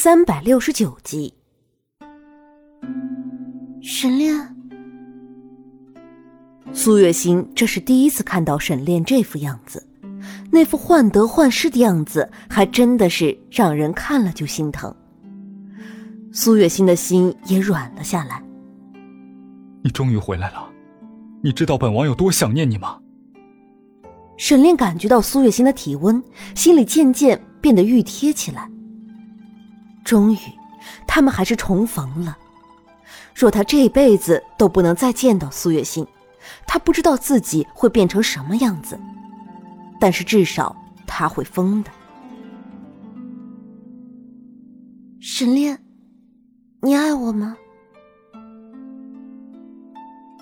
[0.00, 1.34] 三百六十九集，
[3.82, 4.32] 沈炼，
[6.72, 9.84] 苏月心这是第一次看到沈炼这副样子，
[10.52, 14.94] 那副患得患失的样子，还真的是让人看了就心疼。
[16.30, 18.40] 苏月心的心也软了下来。
[19.82, 20.70] 你终于回来了，
[21.42, 23.00] 你知道本王有多想念你吗？
[24.36, 26.22] 沈炼感觉到苏月心的体温，
[26.54, 28.70] 心里渐渐变得愈贴起来。
[30.08, 30.38] 终于，
[31.06, 32.38] 他们还是重逢了。
[33.34, 36.06] 若他这辈子都不能再见到苏月心，
[36.66, 38.98] 他不知道自己会变成什么样子。
[40.00, 40.74] 但是至少
[41.06, 41.90] 他会疯的。
[45.20, 45.78] 沈炼，
[46.80, 47.54] 你爱我吗？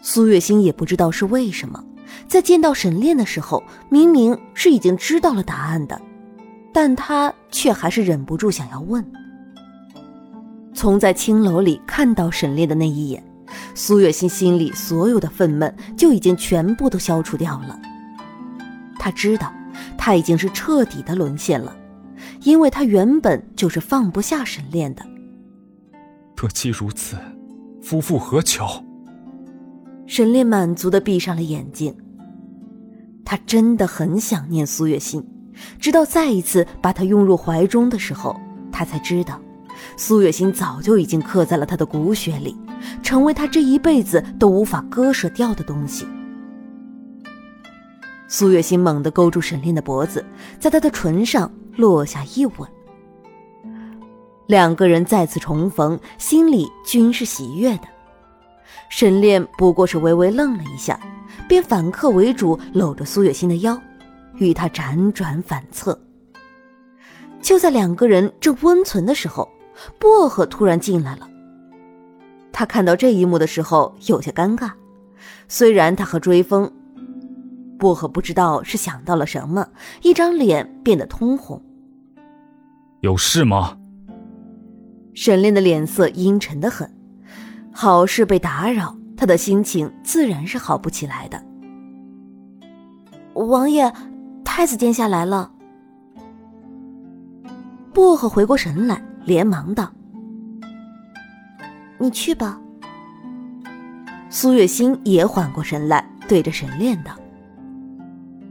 [0.00, 1.84] 苏月心也不知道是为什么，
[2.28, 6.00] 在见到沈炼的时候，明明是已经知道了答案的，
[6.72, 9.04] 但他却还是忍不住想要问。
[10.76, 13.24] 从在青楼里看到沈炼的那一眼，
[13.74, 17.80] 苏月心心里所有的愤懑就已经全部都消除掉了。
[18.98, 19.50] 他知道，
[19.96, 21.74] 他已经是彻底的沦陷了，
[22.42, 25.02] 因为他原本就是放不下沈炼的。
[26.36, 27.16] 得既如此，
[27.80, 28.66] 夫复何求？
[30.06, 31.96] 沈炼满足的闭上了眼睛。
[33.24, 35.26] 他真的很想念苏月心，
[35.80, 38.38] 直到再一次把她拥入怀中的时候，
[38.70, 39.40] 他才知道。
[39.96, 42.56] 苏月心早就已经刻在了他的骨血里，
[43.02, 46.06] 成为他这一辈子都无法割舍掉的东西。
[48.28, 50.24] 苏月心猛地勾住沈炼的脖子，
[50.58, 52.68] 在他的唇上落下一吻。
[54.46, 57.82] 两个人再次重逢，心里均是喜悦的。
[58.88, 60.98] 沈炼不过是微微愣了一下，
[61.48, 63.80] 便反客为主，搂着苏月心的腰，
[64.38, 65.98] 与她辗转反侧。
[67.40, 69.48] 就在两个人正温存的时候，
[69.98, 71.28] 薄荷突然进来了。
[72.52, 74.70] 他看到这一幕的时候有些尴尬，
[75.48, 76.72] 虽然他和追风，
[77.78, 79.68] 薄荷不知道是想到了什么，
[80.02, 81.62] 一张脸变得通红。
[83.00, 83.76] 有事吗？
[85.14, 86.90] 沈炼的脸色阴沉的很，
[87.72, 91.42] 好事被打扰，他的心情自然是好不起来的。
[93.34, 93.92] 王爷，
[94.42, 95.52] 太子殿下来了。
[97.92, 99.02] 薄荷回过神来。
[99.26, 99.92] 连忙道
[102.00, 102.58] ：“你去吧。”
[104.30, 107.12] 苏月心也缓过神来，对着沈炼道：“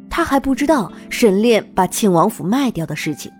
[0.09, 3.31] 他还不知道沈炼把庆王府卖掉的事情，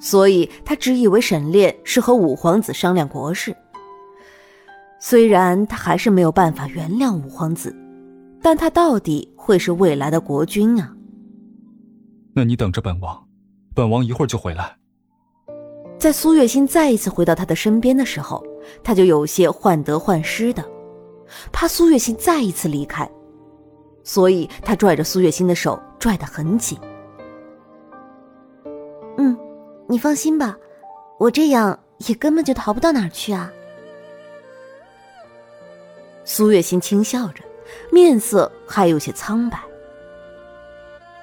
[0.00, 3.54] 所以他只以为沈炼是和五皇子商量国事。
[4.98, 7.74] 虽然他还是没有办法原谅五皇子，
[8.40, 10.92] 但他到底会是未来的国君啊。
[12.34, 13.26] 那你等着本王，
[13.74, 14.76] 本王一会儿就回来。”
[15.98, 18.44] 在苏月心再一次回到他的身边的时候，
[18.84, 20.64] 他就有些患得患失的，
[21.50, 23.10] 怕苏月心再一次离开，
[24.04, 26.78] 所以他拽着苏月心的手拽得很紧。
[29.16, 29.36] 嗯，
[29.88, 30.56] 你放心吧，
[31.18, 33.50] 我这样也根本就逃不到哪儿去啊。
[36.24, 37.42] 苏月心轻笑着，
[37.90, 39.58] 面色还有些苍白。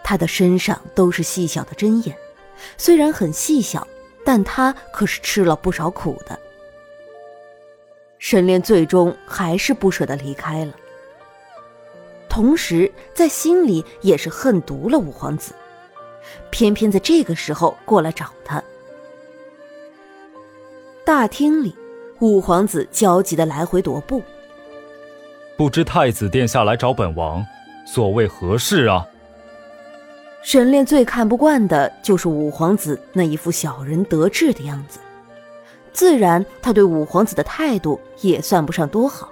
[0.03, 2.17] 他的身上都是细小的针眼，
[2.77, 3.87] 虽然很细小。
[4.25, 6.37] 但他可是吃了不少苦的。
[8.19, 10.73] 沈炼最终还是不舍得离开了，
[12.29, 15.53] 同时在心里也是恨毒了五皇子，
[16.49, 18.63] 偏偏在这个时候过来找他。
[21.05, 21.75] 大厅里，
[22.19, 24.23] 五皇子焦急的来回踱步，
[25.57, 27.45] 不知太子殿下来找本王，
[27.85, 29.05] 所谓何事啊？
[30.43, 34.99] 沈炼最看不惯的就是五皇子那一副小人得志的样子，
[35.93, 39.31] 自然他对五皇子的态度也算不上多好。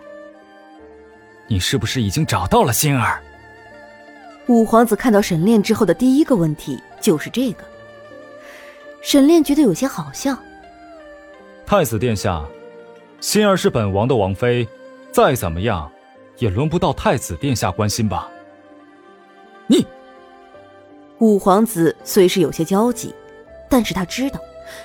[1.48, 3.22] 你是不是已经找到了心儿？
[4.48, 7.64] 五皇子看到沈炼之后的第一个问题就是这个。
[9.02, 10.38] 沈炼觉得有些好笑。
[11.66, 12.42] 太子殿下，
[13.20, 14.66] 心儿是本王的王妃，
[15.12, 15.92] 再怎么样，
[16.38, 18.30] 也轮不到太子殿下关心吧？
[19.68, 19.86] 你。
[21.22, 23.14] 五皇子虽是有些焦急，
[23.70, 24.40] 但是他知道，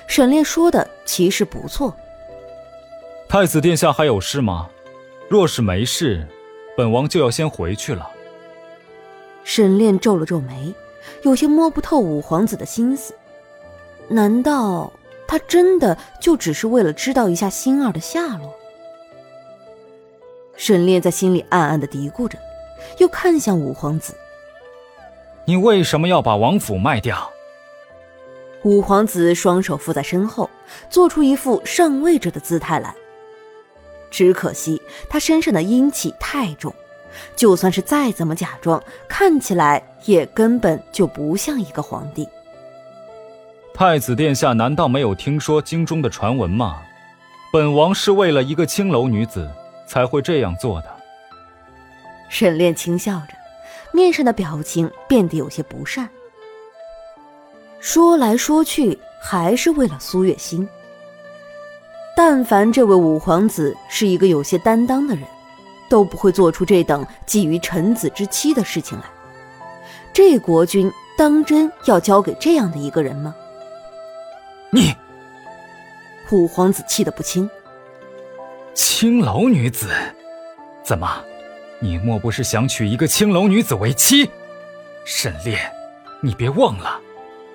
[0.05, 1.91] 沈炼说的其实不错。
[3.27, 4.69] 太子殿下还有事吗？
[5.27, 6.27] 若是没事，
[6.77, 8.07] 本王就要先回去了。
[9.43, 10.71] 沈炼皱了皱眉，
[11.23, 13.15] 有些摸不透五皇子的心思。
[14.07, 14.93] 难道
[15.27, 18.53] 他真的就只是为了知道一下星儿的下落？
[20.55, 22.37] 沈炼在心里暗暗的嘀咕着，
[22.99, 24.13] 又看向五皇子。
[25.49, 27.31] 你为什么要把王府卖掉？
[28.63, 30.49] 五皇子双手负在身后，
[30.89, 32.93] 做出一副上位者的姿态来。
[34.11, 36.75] 只可惜他身上的阴气太重，
[37.33, 42.27] 就算是再怎么假装，看起来也根本就不像一个皇帝。
[43.73, 46.81] 太子殿下难道没有听说京中的传闻吗？
[47.53, 49.49] 本王是为了一个青楼女子
[49.87, 50.93] 才会这样做的。
[52.27, 53.36] 沈炼轻笑着，
[53.91, 56.07] 面上的表情变得有些不善。
[57.79, 60.67] 说来说去，还是为了苏月心。
[62.15, 65.23] 但凡这位五皇子是一个有些担当的人，
[65.87, 69.05] 都不会做出这等觊觎臣子之妻的事情来。
[70.11, 73.35] 这国君当真要交给这样的一个人吗？
[74.71, 74.93] 你，
[76.31, 77.47] 五皇子气得不轻。
[78.73, 79.89] 青楼女子，
[80.83, 81.23] 怎么，
[81.79, 84.29] 你莫不是想娶一个青楼女子为妻？
[85.05, 85.59] 沈炼，
[86.21, 86.99] 你别忘了。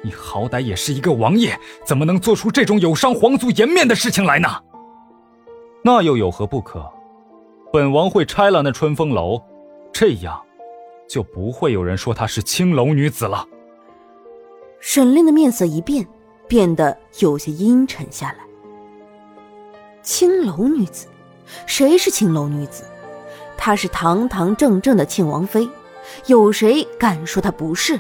[0.04, 4.48] 你好歹也是一个王爷，怎么能做出这种有伤皇族颜面的事情来呢？
[5.84, 6.88] 那又有何不可？
[7.72, 9.42] 本王会拆了那春风楼，
[9.92, 10.40] 这样
[11.08, 13.46] 就不会有人说她是青楼女子了。
[14.78, 16.06] 沈炼的面色一变，
[16.46, 18.38] 变得有些阴沉下来。
[20.02, 21.06] 青楼女子，
[21.66, 22.84] 谁是青楼女子？
[23.56, 25.69] 她是堂堂正正的庆王妃，
[26.26, 27.99] 有谁敢说她不是？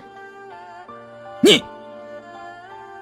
[1.40, 1.62] 你。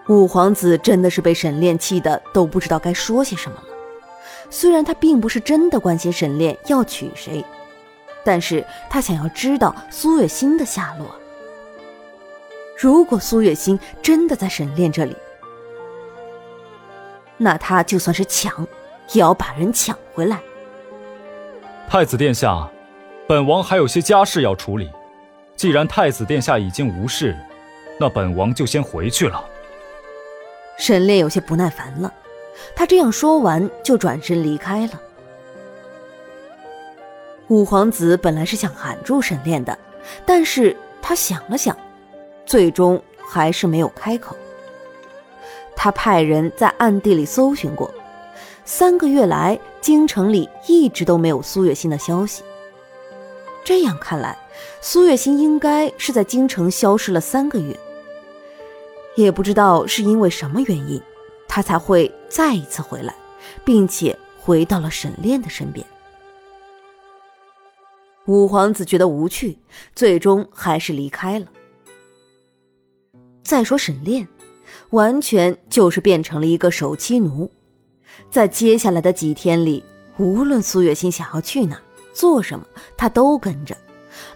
[0.09, 3.65] 五皇子真的是被沈炼气的都不知道该说些什么了。
[4.51, 7.45] 虽然他并不是真的关心沈炼要娶谁，
[8.25, 11.07] 但是他想要知道苏月心的下落。
[12.77, 15.15] 如果苏月心真的在沈炼这里，
[17.37, 18.67] 那他就算是抢，
[19.13, 20.41] 也要把人抢回来。
[21.91, 22.71] 太子殿下，
[23.27, 24.89] 本王还有些家事要处理。
[25.57, 27.37] 既然太子殿下已经无事，
[27.99, 29.45] 那本王就先回去了。
[30.79, 32.15] 沈炼有些不耐烦了，
[32.77, 34.93] 他这样说完就转身离开了。
[37.49, 39.77] 五皇子本来是想喊住沈炼的，
[40.25, 41.77] 但是他想了想，
[42.47, 44.37] 最终还是没有开口。
[45.75, 47.93] 他派人在暗地里搜寻过，
[48.65, 52.43] 三个月来京城里一直都没有苏月心的消息。
[53.65, 54.39] 这样看来，
[54.81, 57.79] 苏月心应该是在京城消失了三个月。
[59.17, 61.01] 也不知道是因为什么原因，
[61.49, 63.15] 他才会再一次回来，
[63.65, 65.85] 并且回到了沈炼的身边。
[68.27, 69.59] 五皇子觉得无趣，
[69.95, 71.47] 最终还是离开了。
[73.43, 74.27] 再说沈炼，
[74.91, 77.51] 完全就是变成了一个守妻奴，
[78.31, 79.85] 在接下来的几天里，
[80.19, 81.81] 无论苏月心想要去哪、
[82.13, 82.65] 做什么，
[82.97, 83.77] 他都跟着，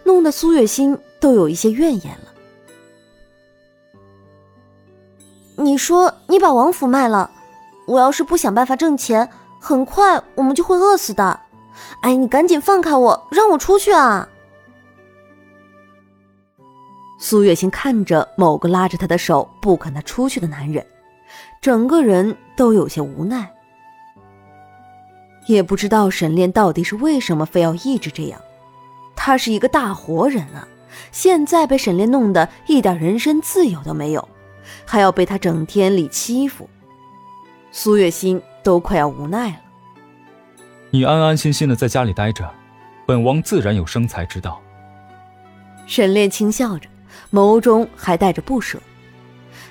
[0.03, 2.33] 弄得苏月心都有一些怨言了。
[5.57, 7.31] 你说你把王府卖了，
[7.87, 9.31] 我要是不想办法挣钱，
[9.61, 11.41] 很快我们就会饿死的。
[12.01, 14.29] 哎，你赶紧放开我，让我出去啊！
[17.21, 20.85] 苏月心看着某个拉着他的手不肯他出去的男人，
[21.61, 23.54] 整个人都有些无奈。
[25.47, 28.41] 也不知道沈炼到底是为什么非要一直这样，
[29.17, 30.67] 他是一个大活人啊，
[31.13, 34.29] 现在被沈炼弄得一点人身自由都没有。
[34.87, 36.69] 还要被他整天里欺负，
[37.71, 39.57] 苏月心都快要无奈了。
[40.91, 42.51] 你安安心心的在家里待着，
[43.07, 44.59] 本王自然有生财之道。
[45.87, 46.89] 沈炼轻笑着，
[47.31, 48.81] 眸中还带着不舍。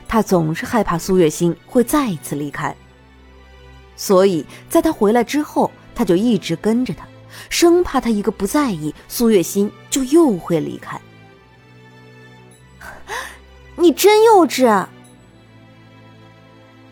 [0.08, 2.76] 他总是害怕苏月心会再一次离开，
[4.04, 7.08] 所以在他回来之后，他就一直跟着他，
[7.50, 11.00] 生怕他一个不在意，苏月心就又会离开。
[13.78, 14.68] 你真幼稚！
[14.68, 14.90] 啊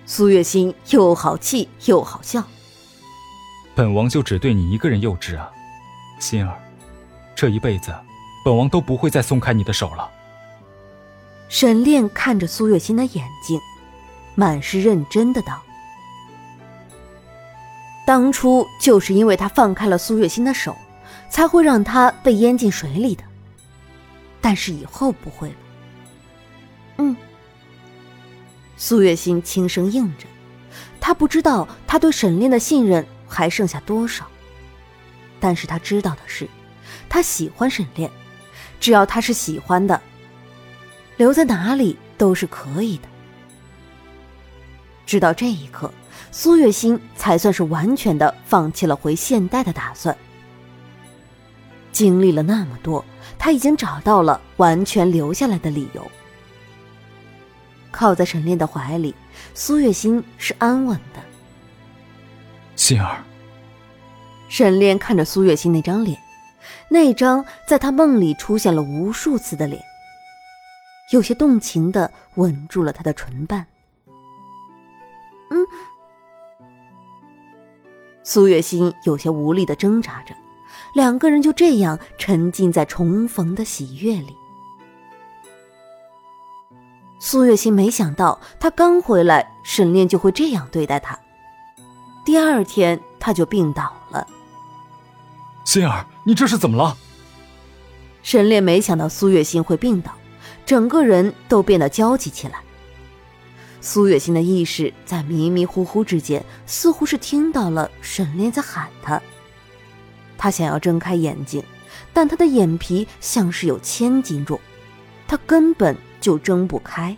[0.06, 2.42] 苏月心又好气又好笑。
[3.76, 5.52] 本王就只对你一个人幼稚啊，
[6.18, 6.58] 心儿，
[7.36, 7.94] 这一辈子，
[8.46, 10.10] 本王都不会再松开你的手了。
[11.50, 13.60] 沈炼看着苏月心的眼睛，
[14.34, 15.62] 满是认真的道
[18.12, 20.76] ：“当初就是因为他放开了苏月心的手，
[21.30, 23.24] 才会让他被淹进水里的。
[24.42, 25.56] 但是以后不会了。”
[27.00, 27.16] 嗯，
[28.76, 30.26] 苏月心轻声应着。
[31.00, 34.28] 他不知道他对沈炼的信任还剩下多少，
[35.40, 36.46] 但是他知道的是，
[37.08, 38.12] 他喜欢沈炼，
[38.82, 40.02] 只要他是喜欢的，
[41.16, 43.08] 留在哪里都是可以的。
[45.12, 45.92] 直到这一刻，
[46.32, 50.16] 苏月心才算是完全的放弃了回现代的打算。
[51.92, 53.04] 经历了那么多，
[53.38, 56.10] 他已经找到了完全留下来的理由。
[57.92, 59.14] 靠在沈炼的怀里，
[59.54, 61.20] 苏月心是安稳的。
[62.78, 63.22] 心儿。
[64.48, 66.18] 沈炼看着苏月心那张脸，
[66.88, 69.84] 那张在他梦里出现了无数次的脸，
[71.12, 73.68] 有些动情的吻住了他的唇瓣。
[75.52, 75.68] 嗯。
[78.24, 80.34] 苏月心有些无力的挣扎着，
[80.96, 84.36] 两个人就这样沉浸在重逢的喜悦里。
[87.20, 91.18] 苏月心没想到，他刚回来，沈炼就会这样对待他。
[92.26, 94.26] 第二天，他就病倒了。
[95.66, 96.98] 心儿，你这是怎么了？
[98.24, 100.12] 沈炼没想到苏月心会病倒，
[100.66, 102.60] 整个人都变得焦急起来。
[103.82, 109.20] 苏月心的意识在迷迷糊糊之间，似乎是听到了沈炼在喊他。
[110.38, 111.64] 他想要睁开眼睛，
[112.14, 114.60] 但他的眼皮像是有千斤重，
[115.28, 117.18] 他根本就睁不开。